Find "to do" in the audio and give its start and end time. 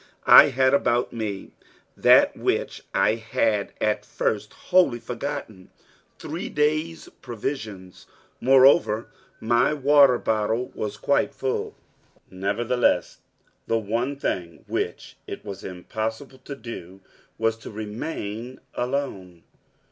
16.45-17.01